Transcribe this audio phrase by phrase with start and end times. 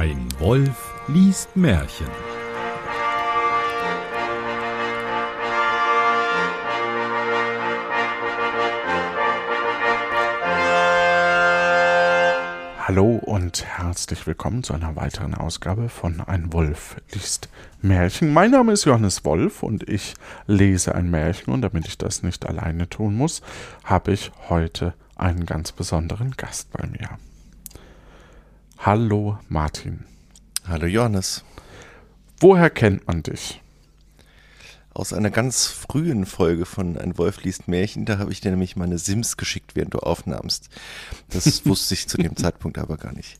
[0.00, 2.06] Ein Wolf liest Märchen.
[12.78, 17.48] Hallo und herzlich willkommen zu einer weiteren Ausgabe von Ein Wolf liest
[17.82, 18.32] Märchen.
[18.32, 20.14] Mein Name ist Johannes Wolf und ich
[20.46, 23.42] lese ein Märchen und damit ich das nicht alleine tun muss,
[23.82, 27.18] habe ich heute einen ganz besonderen Gast bei mir.
[28.90, 30.06] Hallo Martin.
[30.66, 31.44] Hallo Johannes.
[32.40, 33.60] Woher kennt man dich?
[34.94, 38.76] Aus einer ganz frühen Folge von Ein Wolf liest Märchen, da habe ich dir nämlich
[38.76, 40.70] meine Sims geschickt, während du aufnahmst.
[41.28, 43.38] Das wusste ich zu dem Zeitpunkt aber gar nicht.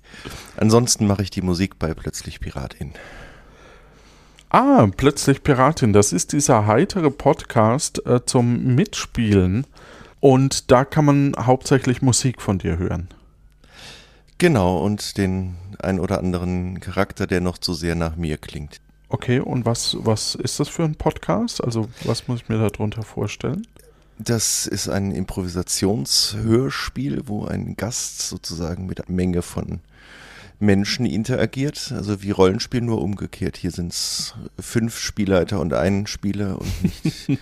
[0.59, 2.93] Ansonsten mache ich die Musik bei Plötzlich Piratin.
[4.51, 9.67] Ah, Plötzlich Piratin, das ist dieser heitere Podcast äh, zum Mitspielen
[10.21, 13.09] und da kann man hauptsächlich Musik von dir hören.
[14.39, 18.81] Genau, und den ein oder anderen Charakter, der noch zu sehr nach mir klingt.
[19.09, 21.65] Okay, und was, was ist das für ein Podcast?
[21.65, 23.67] Also, was muss ich mir darunter vorstellen?
[24.19, 29.81] Das ist ein Improvisationshörspiel, wo ein Gast sozusagen mit einer Menge von
[30.61, 31.93] Menschen interagiert.
[31.95, 33.57] Also wie Rollenspiel nur umgekehrt.
[33.57, 37.29] Hier sind es fünf Spielleiter und ein Spieler und nicht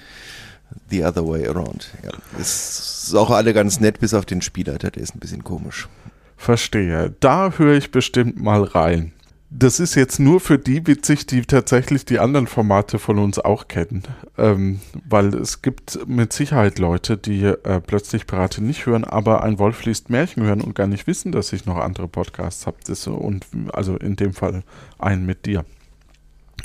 [0.90, 1.88] the other way around.
[2.04, 2.10] Ja.
[2.38, 5.88] Es ist auch alle ganz nett, bis auf den Spielleiter, der ist ein bisschen komisch.
[6.36, 7.14] Verstehe.
[7.20, 9.12] Da höre ich bestimmt mal rein.
[9.48, 13.68] Das ist jetzt nur für die witzig, die tatsächlich die anderen Formate von uns auch
[13.68, 14.02] kennen.
[14.36, 19.60] Ähm, weil es gibt mit Sicherheit Leute, die äh, plötzlich Pirate nicht hören, aber ein
[19.60, 22.78] Wolf liest Märchen hören und gar nicht wissen, dass ich noch andere Podcasts habe.
[23.12, 24.64] Und also in dem Fall
[24.98, 25.64] einen mit dir.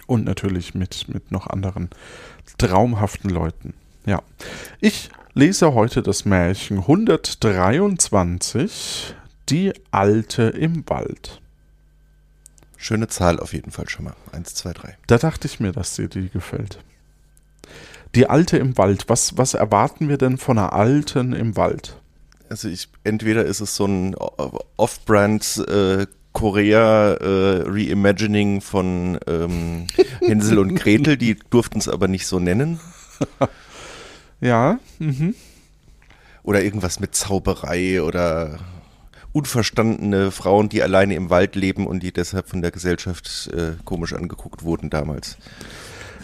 [0.07, 1.89] Und natürlich mit, mit noch anderen
[2.57, 3.75] traumhaften Leuten.
[4.05, 4.23] Ja.
[4.79, 9.13] Ich lese heute das Märchen 123,
[9.51, 11.41] Die Alte im Wald.
[12.77, 14.15] Schöne Zahl auf jeden Fall schon mal.
[14.31, 14.97] Eins, zwei, drei.
[15.07, 16.79] Da dachte ich mir, dass dir die gefällt.
[18.15, 19.09] Die Alte im Wald.
[19.09, 21.97] Was, was erwarten wir denn von einer Alten im Wald?
[22.47, 29.87] Also ich, entweder ist es so ein Off-Brand äh, Korea äh, Reimagining von ähm,
[30.21, 32.79] Hänsel und Gretel, die durften es aber nicht so nennen.
[34.39, 34.79] ja.
[34.99, 35.35] Mhm.
[36.43, 38.59] Oder irgendwas mit Zauberei oder
[39.33, 44.13] unverstandene Frauen, die alleine im Wald leben und die deshalb von der Gesellschaft äh, komisch
[44.13, 45.37] angeguckt wurden damals.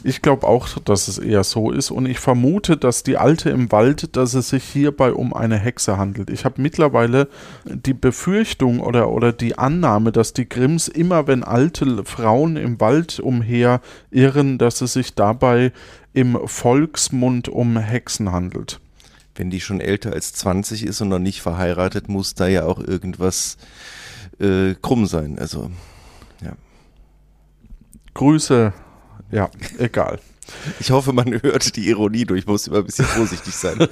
[0.03, 3.71] Ich glaube auch, dass es eher so ist und ich vermute, dass die Alte im
[3.71, 6.29] Wald, dass es sich hierbei um eine Hexe handelt.
[6.29, 7.27] Ich habe mittlerweile
[7.65, 13.19] die Befürchtung oder, oder die Annahme, dass die Grimms immer, wenn alte Frauen im Wald
[13.19, 13.81] umher
[14.11, 15.71] irren, dass es sich dabei
[16.13, 18.79] im Volksmund um Hexen handelt
[19.37, 22.79] wenn die schon älter als 20 ist und noch nicht verheiratet, muss da ja auch
[22.79, 23.57] irgendwas
[24.39, 25.39] äh, krumm sein.
[25.39, 25.71] Also,
[26.41, 26.53] ja.
[28.13, 28.73] Grüße,
[29.31, 30.19] ja, egal.
[30.79, 33.79] Ich hoffe, man hört die Ironie durch, muss immer ein bisschen vorsichtig sein.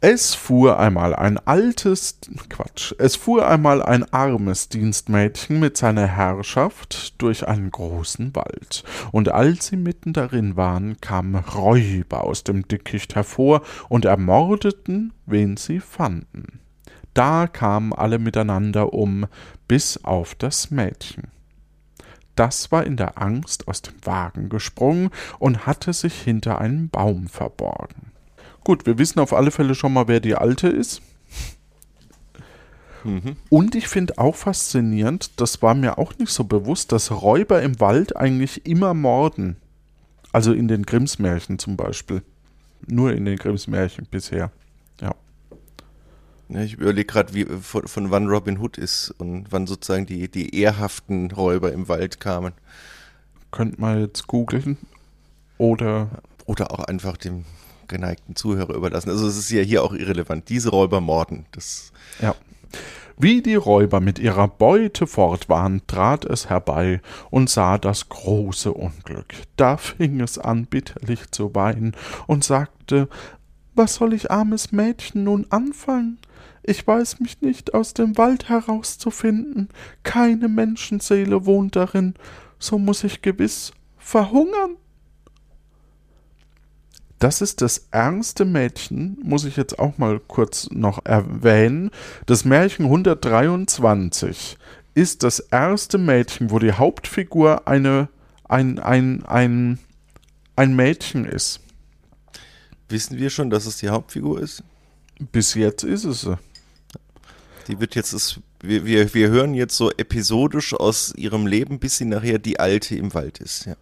[0.00, 7.20] Es fuhr einmal ein altes, Quatsch, es fuhr einmal ein armes Dienstmädchen mit seiner Herrschaft
[7.20, 13.16] durch einen großen Wald, und als sie mitten darin waren, kamen Räuber aus dem Dickicht
[13.16, 16.60] hervor und ermordeten, wen sie fanden.
[17.12, 19.26] Da kamen alle miteinander um,
[19.66, 21.24] bis auf das Mädchen.
[22.36, 25.10] Das war in der Angst aus dem Wagen gesprungen
[25.40, 28.12] und hatte sich hinter einem Baum verborgen.
[28.64, 31.02] Gut, wir wissen auf alle Fälle schon mal, wer die Alte ist.
[33.04, 33.36] Mhm.
[33.48, 37.80] Und ich finde auch faszinierend, das war mir auch nicht so bewusst, dass Räuber im
[37.80, 39.56] Wald eigentlich immer morden.
[40.32, 42.22] Also in den Grimms-Märchen zum Beispiel.
[42.86, 44.50] Nur in den Grimms-Märchen bisher.
[45.00, 45.14] Ja.
[46.48, 50.54] ja ich überlege gerade, von, von, wann Robin Hood ist und wann sozusagen die, die
[50.54, 52.52] ehrhaften Räuber im Wald kamen.
[53.50, 54.76] Könnt man jetzt googeln.
[55.56, 56.10] Oder.
[56.44, 57.44] Oder auch einfach dem
[57.88, 59.10] geneigten Zuhörer überlassen.
[59.10, 60.48] Also es ist ja hier auch irrelevant.
[60.48, 61.46] Diese Räuber morden.
[61.52, 62.34] Das ja.
[63.20, 68.72] Wie die Räuber mit ihrer Beute fort waren, trat es herbei und sah das große
[68.72, 69.34] Unglück.
[69.56, 71.96] Da fing es an, bitterlich zu weinen
[72.28, 73.08] und sagte,
[73.74, 76.18] was soll ich, armes Mädchen, nun anfangen?
[76.62, 79.68] Ich weiß mich nicht aus dem Wald herauszufinden,
[80.04, 82.14] keine Menschenseele wohnt darin,
[82.60, 84.76] so muss ich gewiss verhungern.
[87.18, 91.90] Das ist das ernste Mädchen, muss ich jetzt auch mal kurz noch erwähnen.
[92.26, 94.56] Das Märchen 123
[94.94, 98.08] ist das erste Mädchen, wo die Hauptfigur eine,
[98.44, 99.78] ein, ein, ein,
[100.54, 101.60] ein Mädchen ist.
[102.88, 104.62] Wissen wir schon, dass es die Hauptfigur ist?
[105.32, 106.28] Bis jetzt ist es
[107.66, 111.98] Die wird jetzt das wir, wir, wir hören jetzt so episodisch aus ihrem Leben, bis
[111.98, 113.66] sie nachher die Alte im Wald ist.
[113.66, 113.76] Ja.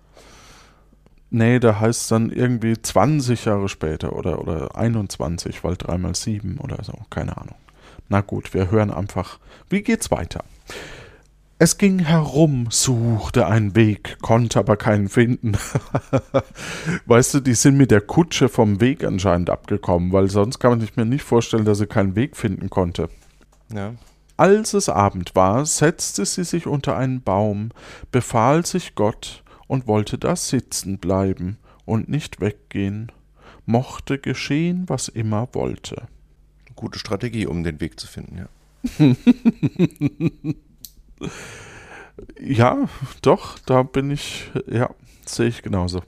[1.30, 6.58] Nee, da heißt es dann irgendwie 20 Jahre später oder, oder 21, weil dreimal sieben
[6.58, 7.56] oder so, keine Ahnung.
[8.08, 9.38] Na gut, wir hören einfach,
[9.68, 10.44] wie geht's weiter?
[11.58, 15.52] Es ging herum, suchte einen Weg, konnte aber keinen finden.
[17.06, 20.80] weißt du, die sind mit der Kutsche vom Weg anscheinend abgekommen, weil sonst kann man
[20.80, 23.08] sich mir nicht vorstellen, dass sie keinen Weg finden konnte.
[23.72, 23.94] Ja.
[24.36, 27.70] Als es Abend war, setzte sie sich unter einen Baum,
[28.12, 33.12] befahl sich Gott und wollte da sitzen bleiben und nicht weggehen.
[33.64, 36.08] Mochte geschehen, was immer wollte.
[36.76, 38.48] Gute Strategie, um den Weg zu finden, ja.
[42.40, 42.88] ja,
[43.22, 44.90] doch, da bin ich, ja,
[45.24, 46.02] sehe ich genauso.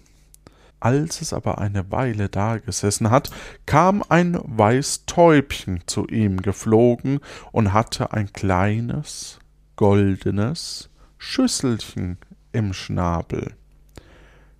[0.81, 3.31] Als es aber eine Weile dagesessen hat,
[3.66, 7.19] kam ein Weißtäubchen zu ihm geflogen
[7.50, 9.40] und hatte ein kleines,
[9.75, 12.19] goldenes Schüsselchen
[12.58, 13.55] im Schnabel.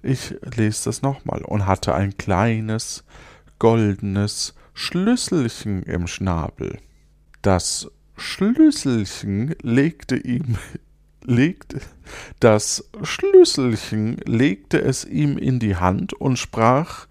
[0.03, 3.03] Ich lese das nochmal und hatte ein kleines,
[3.59, 6.79] goldenes Schlüsselchen im Schnabel.
[7.43, 10.57] Das Schlüsselchen legte ihm
[11.25, 11.81] legte
[12.39, 17.09] das Schlüsselchen legte es ihm in die Hand und sprach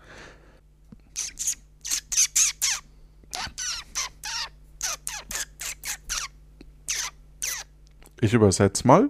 [8.20, 9.10] Ich übersetze mal.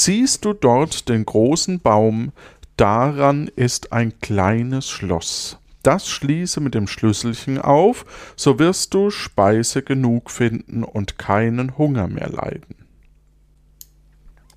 [0.00, 2.30] Siehst du dort den großen Baum,
[2.76, 5.58] daran ist ein kleines Schloss.
[5.82, 8.06] Das schließe mit dem Schlüsselchen auf,
[8.36, 12.76] so wirst du Speise genug finden und keinen Hunger mehr leiden.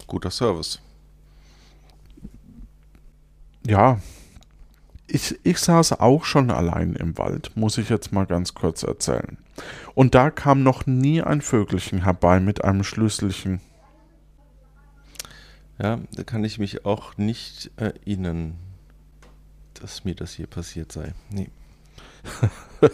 [0.06, 0.80] Guter Service.
[3.66, 4.00] Ja,
[5.08, 9.40] ich, ich saß auch schon allein im Wald, muss ich jetzt mal ganz kurz erzählen.
[9.96, 13.60] Und da kam noch nie ein Vögelchen herbei mit einem Schlüsselchen.
[15.82, 18.56] Ja, da kann ich mich auch nicht erinnern,
[19.74, 21.14] dass mir das hier passiert sei.
[21.32, 21.50] Nee.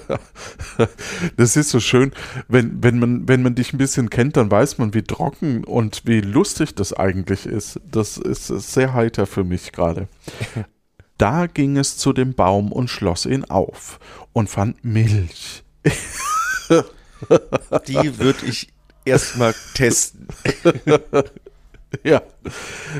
[1.37, 2.13] das ist so schön,
[2.47, 6.03] wenn, wenn, man, wenn man dich ein bisschen kennt, dann weiß man, wie trocken und
[6.05, 7.81] wie lustig das eigentlich ist.
[7.91, 10.07] Das ist sehr heiter für mich gerade.
[11.19, 13.99] Da ging es zu dem Baum und schloss ihn auf
[14.33, 15.63] und fand Milch.
[17.87, 18.71] Die würde ich
[19.03, 20.27] erstmal testen.
[22.03, 22.21] Ja.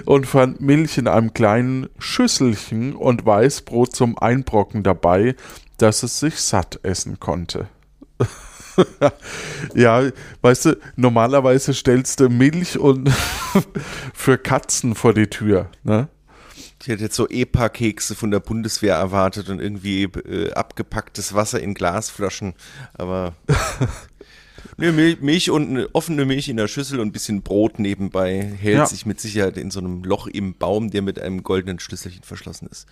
[0.06, 5.36] Und fand Milch in einem kleinen Schüsselchen und Weißbrot zum Einbrocken dabei,
[5.78, 7.68] dass es sich satt essen konnte.
[9.75, 10.10] ja,
[10.42, 13.12] weißt du, normalerweise stellst du Milch und
[14.13, 16.10] für Katzen vor die Tür, ne?
[16.80, 21.74] Ich hätte jetzt so EPA-Kekse von der Bundeswehr erwartet und irgendwie äh, abgepacktes Wasser in
[21.74, 22.54] Glasflaschen,
[22.94, 23.33] aber
[24.80, 28.78] Nee, Milch und eine offene Milch in der Schüssel und ein bisschen Brot nebenbei hält
[28.78, 28.86] ja.
[28.86, 32.68] sich mit Sicherheit in so einem Loch im Baum, der mit einem goldenen Schlüsselchen verschlossen
[32.68, 32.88] ist.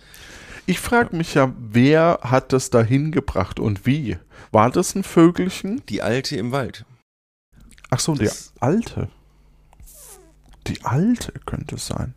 [0.66, 4.18] Ich frage mich ja, wer hat das da hingebracht und wie?
[4.50, 5.80] War das ein Vögelchen?
[5.88, 6.84] Die Alte im Wald.
[7.90, 8.28] Ach so, die
[8.58, 9.08] Alte.
[10.66, 12.14] Die Alte könnte es sein.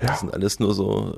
[0.00, 0.06] Ja.
[0.06, 1.14] Das sind alles nur so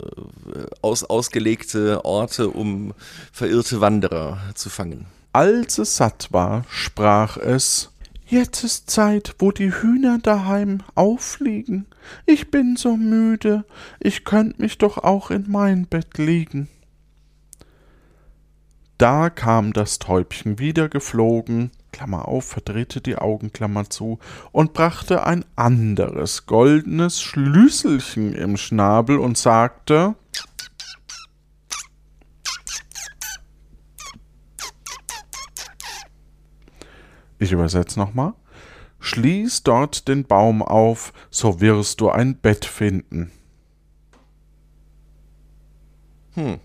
[0.53, 2.93] äh, aus, ausgelegte Orte, um
[3.31, 5.07] verirrte Wanderer zu fangen.
[5.33, 7.91] Als es satt war, sprach es
[8.27, 11.87] Jetzt ist Zeit, wo die Hühner daheim auffliegen.
[12.25, 13.65] Ich bin so müde,
[14.01, 16.69] ich könnt mich doch auch in mein Bett legen.
[18.97, 23.51] Da kam das Täubchen wieder geflogen, Klammer auf, verdrehte die Augen,
[23.91, 24.19] zu,
[24.51, 30.15] und brachte ein anderes goldenes Schlüsselchen im Schnabel und sagte
[37.43, 38.35] Ich übersetze nochmal.
[39.01, 43.33] Schließ dort den Baum auf, so wirst du ein Bett finden.
[46.35, 46.61] Hm.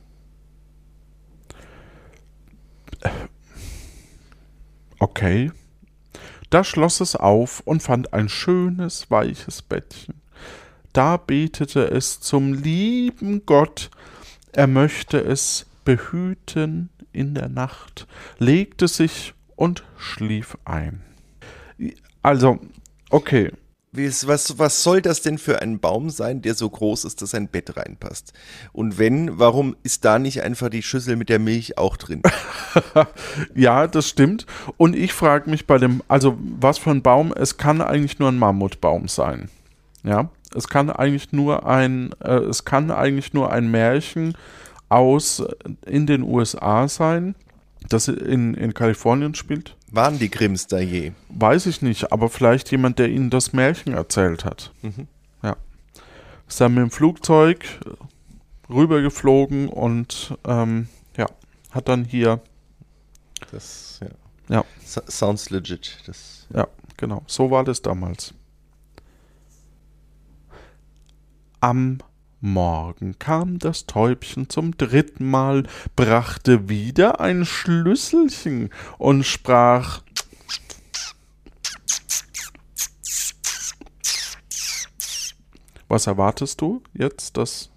[4.99, 5.51] Okay.
[6.51, 10.21] Da schloss es auf und fand ein schönes, weiches Bettchen.
[10.93, 13.89] Da betete es zum lieben Gott,
[14.51, 18.05] er möchte es behüten in der Nacht,
[18.37, 21.01] legte sich und schlief ein.
[22.21, 22.59] Also,
[23.09, 23.51] okay.
[23.93, 27.47] Was, was soll das denn für ein Baum sein, der so groß ist, dass ein
[27.47, 28.31] Bett reinpasst?
[28.71, 32.21] Und wenn, warum ist da nicht einfach die Schüssel mit der Milch auch drin?
[33.55, 34.45] ja, das stimmt.
[34.77, 38.29] Und ich frage mich bei dem, also was für ein Baum, es kann eigentlich nur
[38.29, 39.49] ein Mammutbaum sein.
[40.03, 44.37] Ja, es kann eigentlich nur ein, äh, es kann eigentlich nur ein Märchen
[44.89, 45.43] aus
[45.85, 47.35] in den USA sein
[47.89, 49.75] das in, in Kalifornien spielt.
[49.91, 51.13] Waren die Grimms da je?
[51.29, 54.71] Weiß ich nicht, aber vielleicht jemand, der ihnen das Märchen erzählt hat.
[54.81, 55.07] Mhm.
[55.41, 55.55] Ja.
[56.47, 57.65] Ist dann mit dem Flugzeug
[58.69, 61.27] rübergeflogen und ähm, ja,
[61.71, 62.41] hat dann hier,
[63.51, 64.09] Das, ja.
[64.49, 64.65] Ja.
[64.83, 65.97] So, sounds legit.
[66.05, 66.67] Das, ja,
[66.97, 68.33] genau, so war das damals.
[71.59, 71.99] Am
[72.39, 75.63] Morgen kam das Täubchen zum dritten Mal,
[75.95, 80.01] brachte wieder ein Schlüsselchen und sprach
[85.87, 87.69] Was erwartest du jetzt, dass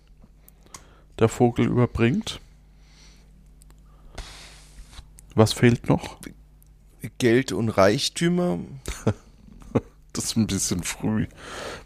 [1.19, 2.41] der Vogel überbringt?
[5.35, 6.19] Was fehlt noch?
[7.19, 8.59] Geld und Reichtümer.
[10.13, 11.29] Das ist ein bisschen früh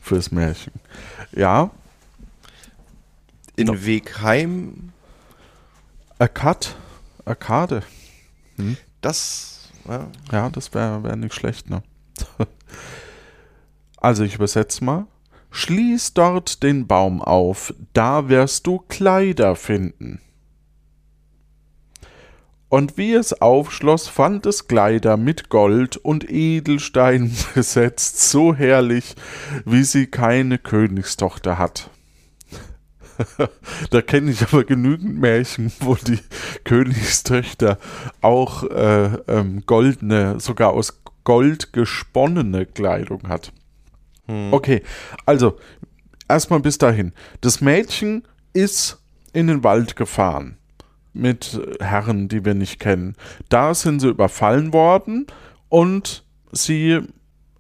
[0.01, 0.73] fürs Märchen.
[1.33, 1.71] Ja,
[3.57, 3.85] In Doch.
[3.85, 4.93] Weg heim.
[6.19, 6.77] Akkad,
[7.25, 7.83] Arkade.
[9.01, 9.71] Das.
[9.89, 10.09] Ja.
[10.33, 11.83] Ja, das wäre wär nicht schlecht, ne?
[13.97, 15.07] Also ich übersetze mal.
[15.51, 20.21] Schließ dort den Baum auf, da wirst du Kleider finden.
[22.69, 29.15] Und wie es aufschloss, fand es Kleider mit Gold und Edelstein besetzt, so herrlich,
[29.65, 31.89] wie sie keine Königstochter hat.
[33.91, 36.19] da kenne ich aber genügend Märchen, wo die
[36.65, 37.79] Königstöchter
[38.21, 43.53] auch äh, ähm, goldene, sogar aus Gold gesponnene Kleidung hat.
[44.27, 44.83] Okay,
[45.27, 45.59] also
[46.29, 47.13] erstmal bis dahin.
[47.41, 49.03] Das Mädchen ist
[49.33, 50.57] in den Wald gefahren
[51.13, 53.15] mit Herren, die wir nicht kennen.
[53.49, 55.27] Da sind sie überfallen worden
[55.69, 57.01] und sie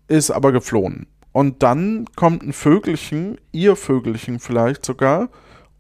[0.08, 1.06] ist aber geflohen.
[1.34, 5.30] Und dann kommt ein Vögelchen, ihr Vögelchen vielleicht sogar,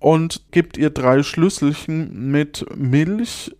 [0.00, 3.54] und gibt ihr drei Schlüsselchen mit Milch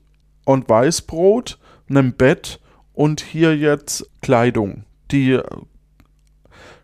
[0.44, 2.58] und Weißbrot, einem Bett
[2.94, 4.82] und hier jetzt Kleidung,
[5.12, 5.38] die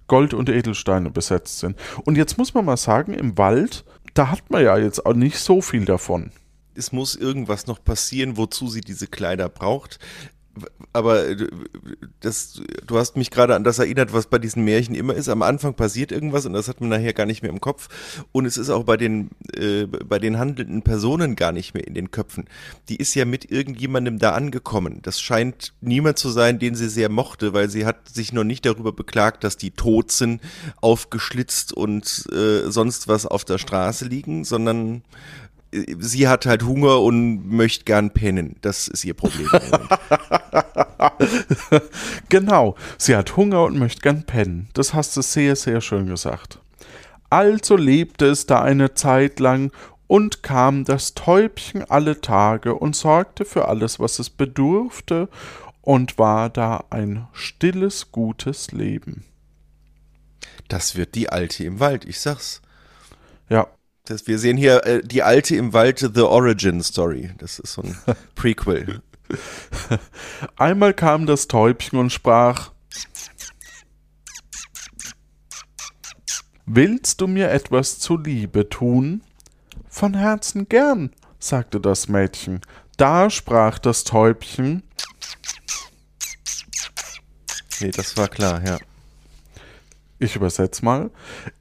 [0.07, 1.77] Gold und Edelsteine besetzt sind.
[2.05, 5.41] Und jetzt muss man mal sagen, im Wald, da hat man ja jetzt auch nicht
[5.41, 6.31] so viel davon.
[6.77, 9.99] Es muss irgendwas noch passieren, wozu sie diese Kleider braucht.
[10.93, 11.49] Aber äh,
[12.21, 15.29] das, du hast mich gerade an das erinnert, was bei diesen Märchen immer ist.
[15.29, 17.89] Am Anfang passiert irgendwas und das hat man nachher gar nicht mehr im Kopf.
[18.33, 21.95] Und es ist auch bei den, äh, bei den handelnden Personen gar nicht mehr in
[21.95, 22.47] den Köpfen.
[22.89, 25.01] Die ist ja mit irgendjemandem da angekommen.
[25.03, 28.67] Das scheint niemand zu sein, den sie sehr mochte, weil sie hat sich noch nicht
[28.67, 30.41] darüber beklagt, dass die tot sind,
[30.81, 35.03] aufgeschlitzt und äh, sonst was auf der Straße liegen, sondern
[35.73, 38.57] sie hat halt Hunger und möchte gern pennen.
[38.61, 39.49] Das ist ihr Problem.
[42.29, 44.69] Genau, sie hat Hunger und möchte gern pennen.
[44.75, 46.61] Das hast du sehr, sehr schön gesagt.
[47.29, 49.73] Also lebte es da eine Zeit lang
[50.07, 55.29] und kam das Täubchen alle Tage und sorgte für alles, was es bedurfte,
[55.83, 59.25] und war da ein stilles, gutes Leben.
[60.69, 62.63] Das wird die Alte im Wald, ich sag's.
[63.49, 63.69] Ja,
[64.11, 67.31] Das, wir sehen hier äh, die Alte im Wald, The Origin Story.
[67.39, 67.97] Das ist so ein
[68.35, 69.03] Prequel.
[70.57, 72.73] Einmal kam das Täubchen und sprach
[76.67, 79.23] Willst du mir etwas zuliebe tun?
[79.89, 82.63] Von Herzen gern, sagte das Mädchen.
[82.97, 84.83] Da sprach das Täubchen
[87.81, 88.79] Nee, das war klar, ja.
[90.23, 91.11] Ich übersetz mal.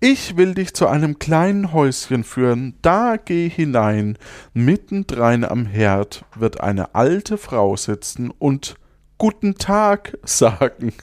[0.02, 4.18] Ich will dich zu einem kleinen Häuschen führen, da geh hinein.
[4.54, 8.76] Mittendrein am Herd wird eine alte Frau sitzen und
[9.18, 10.94] Guten Tag sagen.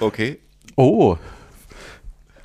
[0.00, 0.38] Okay.
[0.74, 1.16] Oh.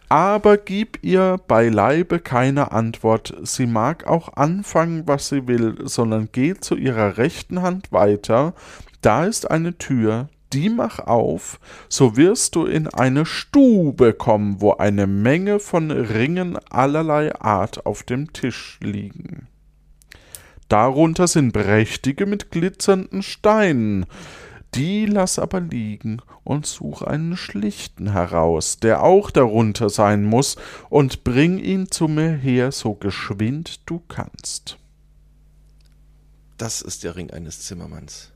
[0.10, 3.34] Aber gib ihr beileibe keine Antwort.
[3.44, 8.53] Sie mag auch anfangen, was sie will, sondern geh zu ihrer rechten Hand weiter.
[9.01, 14.74] Da ist eine Tür, die mach auf, so wirst du in eine Stube kommen, wo
[14.74, 19.48] eine Menge von Ringen allerlei Art auf dem Tisch liegen.
[20.72, 24.05] Darunter sind prächtige mit glitzernden Steinen.
[24.74, 30.55] Die lass aber liegen und such einen schlichten heraus, der auch darunter sein muss,
[30.89, 34.77] und bring ihn zu mir her, so geschwind du kannst.
[36.58, 38.31] Das ist der Ring eines Zimmermanns.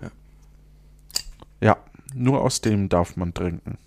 [0.00, 0.10] Ja,
[2.14, 3.78] nur aus dem darf man trinken.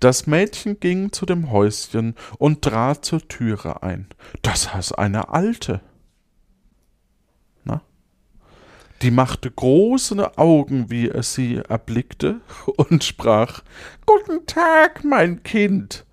[0.00, 4.06] Das Mädchen ging zu dem Häuschen und trat zur Türe ein.
[4.42, 5.80] Das ist eine alte.
[7.64, 7.82] Na?
[9.02, 12.40] Die machte große Augen, wie es sie erblickte,
[12.76, 13.62] und sprach
[14.06, 16.06] Guten Tag, mein Kind.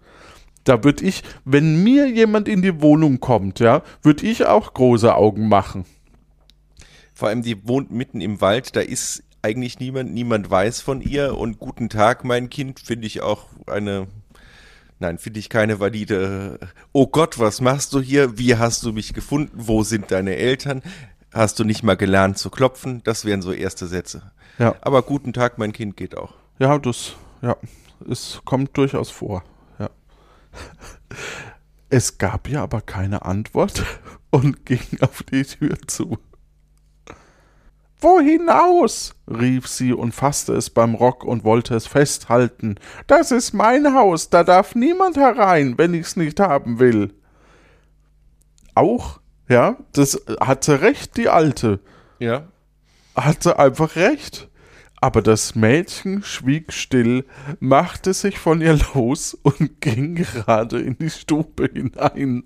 [0.63, 5.13] Da würd ich, wenn mir jemand in die Wohnung kommt, ja, würd ich auch große
[5.13, 5.85] Augen machen.
[7.13, 11.37] Vor allem, die wohnt mitten im Wald, da ist eigentlich niemand, niemand weiß von ihr
[11.37, 14.07] und guten Tag, mein Kind, finde ich auch eine,
[14.97, 16.59] nein, finde ich keine valide,
[16.93, 18.39] oh Gott, was machst du hier?
[18.39, 19.51] Wie hast du mich gefunden?
[19.53, 20.81] Wo sind deine Eltern?
[21.31, 23.03] Hast du nicht mal gelernt zu klopfen?
[23.03, 24.31] Das wären so erste Sätze.
[24.57, 24.73] Ja.
[24.81, 26.33] Aber guten Tag, mein Kind geht auch.
[26.57, 27.55] Ja, das, ja,
[28.09, 29.43] es kommt durchaus vor.
[29.77, 29.89] Ja.
[31.87, 33.85] Es gab ja aber keine Antwort
[34.31, 36.17] und ging auf die Tür zu.
[37.99, 39.15] Wo hinaus?
[39.27, 42.75] rief sie und fasste es beim Rock und wollte es festhalten.
[43.07, 47.13] Das ist mein Haus, da darf niemand herein, wenn ich's nicht haben will.
[48.75, 51.79] Auch, ja, das hatte recht, die Alte.
[52.19, 52.43] Ja.
[53.15, 54.49] Hatte einfach recht.
[55.01, 57.25] Aber das Mädchen schwieg still,
[57.59, 62.43] machte sich von ihr los und ging gerade in die Stube hinein.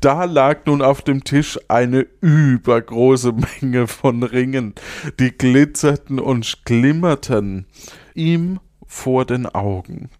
[0.00, 4.74] Da lag nun auf dem Tisch eine übergroße Menge von Ringen,
[5.18, 7.66] die glitzerten und glimmerten
[8.14, 10.10] ihm vor den Augen.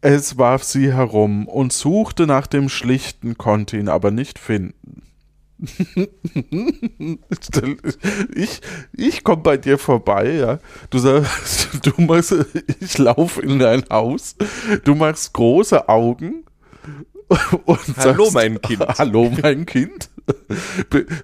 [0.00, 5.02] Es warf sie herum und suchte nach dem Schlichten, konnte ihn aber nicht finden.
[8.34, 8.60] ich
[8.92, 10.58] ich komme bei dir vorbei, ja.
[10.90, 12.34] Du sagst, du machst,
[12.80, 14.36] ich laufe in dein Haus,
[14.84, 16.44] du machst große Augen
[17.64, 18.82] und Hallo, sagst, mein Kind.
[18.98, 20.10] Hallo, mein Kind.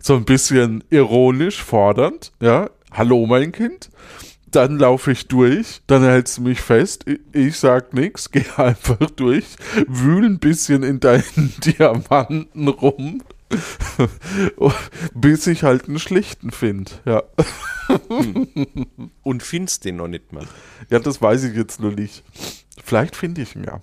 [0.00, 2.70] So ein bisschen ironisch fordernd, ja.
[2.92, 3.90] Hallo, mein Kind.
[4.52, 9.46] Dann laufe ich durch, dann hältst du mich fest, ich sag nichts, geh einfach durch,
[9.88, 13.22] wühl ein bisschen in deinen Diamanten rum,
[15.14, 17.22] bis ich halt einen schlichten finde, ja.
[19.22, 20.46] Und findest den noch nicht mal.
[20.90, 22.22] Ja, das weiß ich jetzt nur nicht.
[22.84, 23.80] Vielleicht finde ich ihn ja.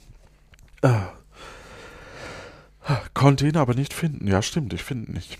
[0.82, 1.14] Ah.
[3.14, 4.28] Konnte ihn aber nicht finden.
[4.28, 5.38] Ja, stimmt, ich finde nicht.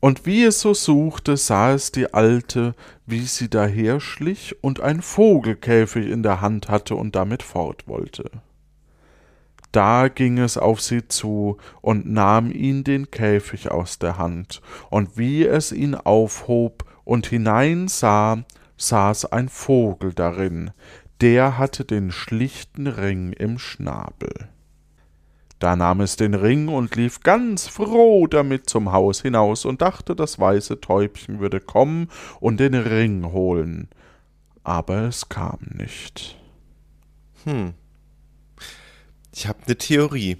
[0.00, 2.74] Und wie es so suchte, sah es die Alte,
[3.06, 8.28] wie sie daherschlich und ein Vogelkäfig in der Hand hatte und damit fort wollte.
[9.70, 15.16] Da ging es auf sie zu und nahm ihn den Käfig aus der Hand, und
[15.16, 18.44] wie es ihn aufhob und hineinsah,
[18.76, 20.72] saß ein Vogel darin,
[21.20, 24.48] der hatte den schlichten Ring im Schnabel.
[25.62, 30.16] Da nahm es den Ring und lief ganz froh damit zum Haus hinaus und dachte,
[30.16, 32.08] das weiße Täubchen würde kommen
[32.40, 33.88] und den Ring holen.
[34.64, 36.36] Aber es kam nicht.
[37.44, 37.74] Hm.
[39.32, 40.38] Ich habe eine Theorie.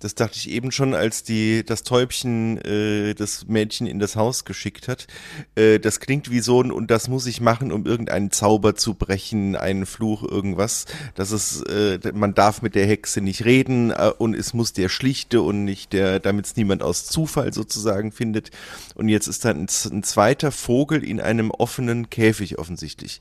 [0.00, 4.44] Das dachte ich eben schon, als die das Täubchen äh, das Mädchen in das Haus
[4.44, 5.08] geschickt hat.
[5.56, 8.94] Äh, das klingt wie so ein und das muss ich machen, um irgendeinen Zauber zu
[8.94, 10.84] brechen, einen Fluch, irgendwas.
[11.16, 14.88] Das ist, äh, man darf mit der Hexe nicht reden äh, und es muss der
[14.88, 18.52] schlichte und nicht der, damit es niemand aus Zufall sozusagen findet.
[18.94, 23.20] Und jetzt ist da ein, ein zweiter Vogel in einem offenen Käfig offensichtlich.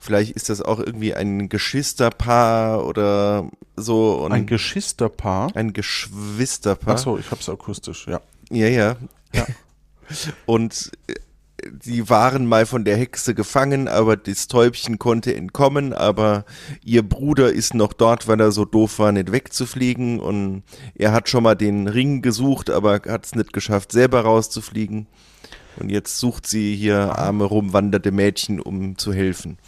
[0.00, 4.26] Vielleicht ist das auch irgendwie ein Geschwisterpaar oder so.
[4.30, 5.54] ein Geschwisterpaar?
[5.54, 6.94] Ein Geschwisterpaar.
[6.94, 8.20] Achso, ich hab's akustisch, ja.
[8.50, 8.96] Ja, ja.
[9.34, 9.46] ja.
[10.46, 11.14] Und äh,
[12.08, 16.46] waren mal von der Hexe gefangen, aber das Täubchen konnte entkommen, aber
[16.82, 20.62] ihr Bruder ist noch dort, weil er so doof war, nicht wegzufliegen und
[20.94, 25.06] er hat schon mal den Ring gesucht, aber hat es nicht geschafft, selber rauszufliegen.
[25.76, 29.58] Und jetzt sucht sie hier arme rumwanderte Mädchen, um zu helfen.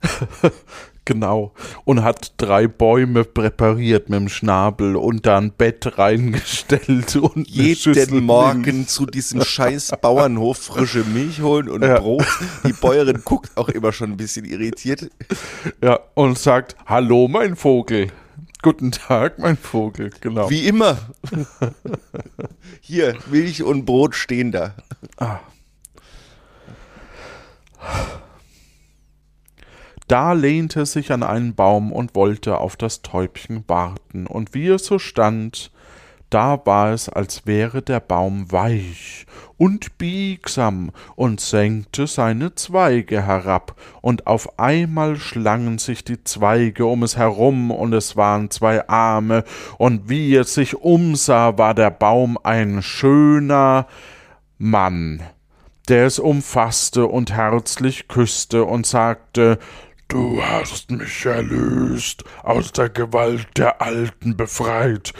[1.04, 1.52] genau.
[1.84, 8.24] Und hat drei Bäume präpariert mit dem Schnabel und da ein Bett reingestellt und jeden
[8.24, 11.98] Morgen zu diesem scheiß Bauernhof frische Milch holen und ja.
[11.98, 12.26] Brot.
[12.66, 15.10] Die Bäuerin guckt auch immer schon ein bisschen irritiert.
[15.82, 18.08] Ja, und sagt, hallo mein Vogel.
[18.62, 20.50] Guten Tag, mein Vogel, genau.
[20.50, 20.98] Wie immer.
[22.82, 24.74] Hier, Milch und Brot stehen da.
[25.16, 25.40] Ah.
[30.10, 34.84] Da lehnte sich an einen Baum und wollte auf das Täubchen warten, und wie es
[34.84, 35.70] so stand,
[36.30, 39.24] da war es, als wäre der Baum weich
[39.56, 47.04] und biegsam und senkte seine Zweige herab, und auf einmal schlangen sich die Zweige um
[47.04, 49.44] es herum, und es waren zwei Arme,
[49.78, 53.86] und wie es sich umsah, war der Baum ein schöner
[54.58, 55.22] Mann,
[55.88, 59.60] der es umfasste und herzlich küsste und sagte
[60.10, 65.12] Du hast mich erlöst, aus der Gewalt der Alten befreit.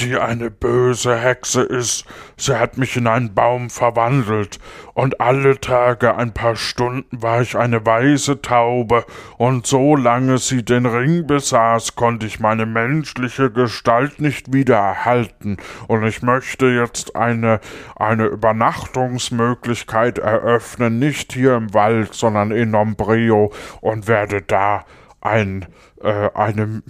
[0.00, 2.04] Die eine böse Hexe ist.
[2.36, 4.58] Sie hat mich in einen Baum verwandelt,
[4.94, 9.04] und alle Tage ein paar Stunden war ich eine weiße Taube,
[9.36, 15.56] und solange sie den Ring besaß, konnte ich meine menschliche Gestalt nicht wieder erhalten,
[15.86, 17.60] und ich möchte jetzt eine,
[17.96, 24.84] eine Übernachtungsmöglichkeit eröffnen, nicht hier im Wald, sondern in Ombrio, und werde da
[25.20, 25.66] ein,
[26.02, 26.82] eine,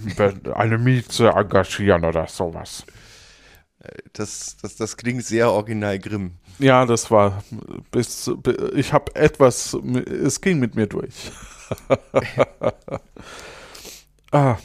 [0.53, 2.85] eine Mieze engagieren oder sowas.
[4.13, 6.33] Das, das, das klingt sehr original grimm.
[6.59, 7.41] Ja, das war
[7.91, 8.29] bis
[8.75, 11.31] ich habe etwas es ging mit mir durch.
[14.31, 14.57] ah.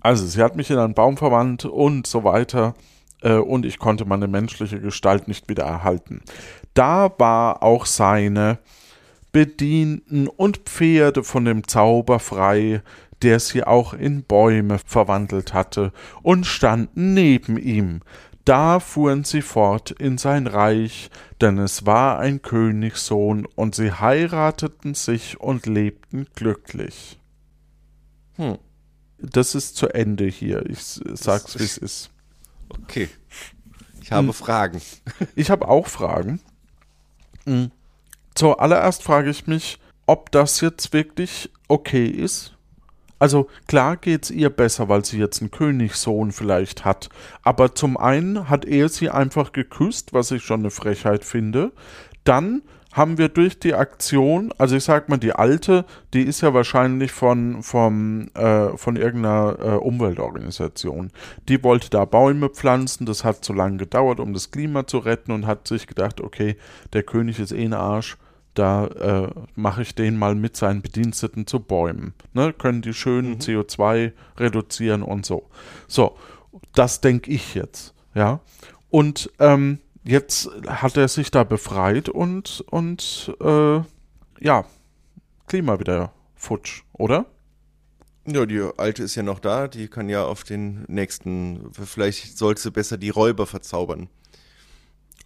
[0.00, 2.74] Also, sie hat mich in einen Baum verwandt und so weiter
[3.22, 6.22] äh, und ich konnte meine menschliche Gestalt nicht wieder erhalten.
[6.74, 8.58] Da war auch seine
[9.32, 12.82] Bedienten und Pferde von dem Zauber frei,
[13.22, 18.00] der sie auch in Bäume verwandelt hatte, und standen neben ihm.
[18.44, 24.94] Da fuhren sie fort in sein Reich, denn es war ein Königssohn, und sie heirateten
[24.94, 27.18] sich und lebten glücklich.
[28.36, 28.58] Hm.
[29.18, 30.64] Das ist zu Ende hier.
[30.66, 32.10] Ich sag's, wie es ist.
[32.68, 33.08] Okay.
[34.00, 34.34] Ich habe hm.
[34.34, 34.80] Fragen.
[35.34, 36.40] Ich habe auch Fragen.
[37.44, 37.70] Hm.
[38.34, 42.55] Zuallererst frage ich mich, ob das jetzt wirklich okay ist,
[43.18, 47.08] also klar geht's ihr besser, weil sie jetzt einen Königssohn vielleicht hat.
[47.42, 51.72] Aber zum einen hat er sie einfach geküsst, was ich schon eine Frechheit finde.
[52.24, 52.62] Dann
[52.96, 57.12] haben wir durch die Aktion, also ich sag mal, die alte, die ist ja wahrscheinlich
[57.12, 61.10] von, vom, äh, von irgendeiner äh, Umweltorganisation.
[61.46, 65.32] Die wollte da Bäume pflanzen, das hat zu lange gedauert, um das Klima zu retten
[65.32, 66.56] und hat sich gedacht, okay,
[66.94, 68.16] der König ist eh ein Arsch,
[68.58, 72.14] da äh, mache ich den mal mit seinen Bediensteten zu Bäumen.
[72.32, 72.52] Ne?
[72.52, 73.34] Können die schön mhm.
[73.36, 75.48] CO2 reduzieren und so.
[75.86, 76.16] So,
[76.74, 77.94] das denke ich jetzt.
[78.14, 78.40] Ja.
[78.90, 83.80] Und ähm, jetzt hat er sich da befreit und, und äh,
[84.40, 84.64] ja,
[85.46, 87.26] Klima wieder futsch, oder?
[88.26, 92.60] Ja, die alte ist ja noch da, die kann ja auf den nächsten, vielleicht sollte
[92.60, 94.08] sie besser die Räuber verzaubern.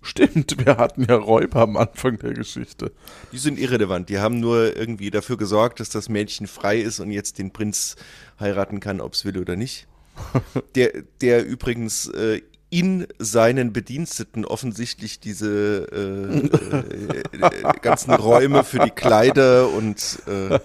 [0.02, 2.92] Stimmt, wir hatten ja Räuber am Anfang der Geschichte.
[3.32, 4.08] Die sind irrelevant.
[4.08, 7.96] Die haben nur irgendwie dafür gesorgt, dass das Mädchen frei ist und jetzt den Prinz
[8.38, 9.86] heiraten kann, ob es will oder nicht.
[10.74, 18.78] der, der übrigens äh, in seinen Bediensteten offensichtlich diese äh, äh, äh ganzen Räume für
[18.78, 20.60] die Kleider und äh,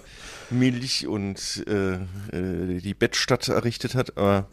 [0.50, 1.98] Milch und äh,
[2.80, 4.16] die Bettstatt errichtet hat.
[4.16, 4.48] Aber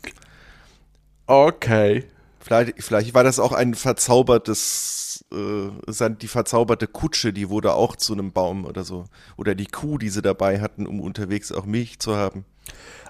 [1.28, 2.06] okay.
[2.44, 8.12] Vielleicht, vielleicht war das auch ein verzaubertes, äh, die verzauberte Kutsche, die wurde auch zu
[8.12, 9.06] einem Baum oder so.
[9.38, 12.44] Oder die Kuh, die sie dabei hatten, um unterwegs auch Milch zu haben.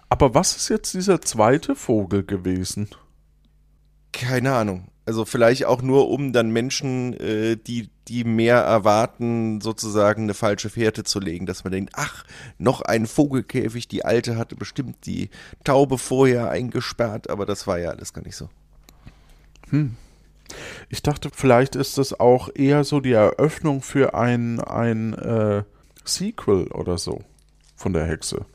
[0.07, 2.89] Aber was ist jetzt dieser zweite Vogel gewesen?
[4.11, 4.89] Keine Ahnung.
[5.07, 10.69] Also vielleicht auch nur, um dann Menschen, äh, die, die mehr erwarten, sozusagen eine falsche
[10.69, 12.23] Fährte zu legen, dass man denkt, ach,
[12.59, 15.31] noch ein Vogelkäfig, die alte hatte bestimmt die
[15.63, 18.47] Taube vorher eingesperrt, aber das war ja alles gar nicht so.
[19.69, 19.95] Hm.
[20.89, 25.63] Ich dachte, vielleicht ist das auch eher so die Eröffnung für ein, ein äh,
[26.05, 27.23] Sequel oder so
[27.75, 28.45] von der Hexe.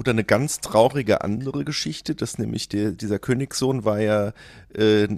[0.00, 4.32] Oder eine ganz traurige andere Geschichte, dass nämlich der, dieser Königssohn war ja
[4.74, 5.08] äh,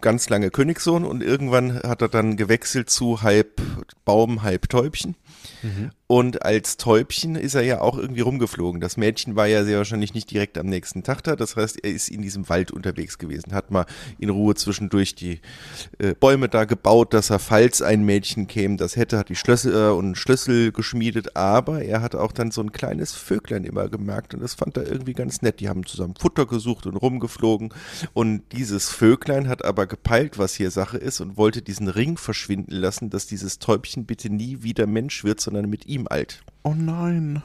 [0.00, 3.62] ganz lange Königssohn und irgendwann hat er dann gewechselt zu halb
[4.04, 5.14] Baum, halb Täubchen.
[5.62, 5.90] Mhm.
[6.06, 8.80] Und als Täubchen ist er ja auch irgendwie rumgeflogen.
[8.80, 11.34] Das Mädchen war ja sehr wahrscheinlich nicht direkt am nächsten Tag da.
[11.36, 13.86] Das heißt, er ist in diesem Wald unterwegs gewesen, hat mal
[14.18, 15.40] in Ruhe zwischendurch die
[15.98, 19.74] äh, Bäume da gebaut, dass er, falls ein Mädchen käme, das hätte, hat die Schlüssel
[19.74, 21.36] äh, und Schlüssel geschmiedet.
[21.36, 24.86] Aber er hat auch dann so ein kleines Vöglein immer gemerkt und das fand er
[24.90, 25.60] irgendwie ganz nett.
[25.60, 27.74] Die haben zusammen Futter gesucht und rumgeflogen.
[28.12, 32.72] Und dieses Vöglein hat aber gepeilt, was hier Sache ist und wollte diesen Ring verschwinden
[32.72, 36.42] lassen, dass dieses Täubchen bitte nie wieder Mensch wird, sondern mit ihm alt.
[36.62, 37.42] Oh nein.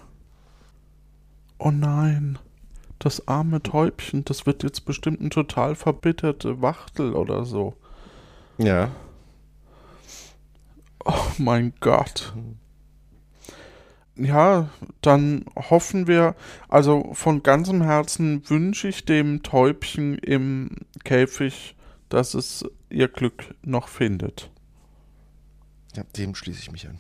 [1.58, 2.40] Oh nein.
[3.00, 7.74] Das arme Täubchen, das wird jetzt bestimmt ein total verbitterte Wachtel oder so.
[8.58, 8.92] Ja.
[11.06, 12.34] Oh mein Gott.
[14.20, 14.70] Ja,
[15.02, 16.36] dann hoffen wir,
[16.68, 20.72] also von ganzem Herzen wünsche ich dem Täubchen im
[21.06, 21.76] Käfig,
[22.10, 24.52] dass es ihr Glück noch findet.
[25.96, 27.00] Ja, dem schließe ich mich an.